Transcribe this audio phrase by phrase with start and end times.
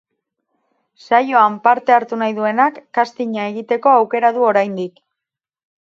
[1.07, 5.03] Saioan parte hartu nahi duenak castinga egiteko aukera du oraindik.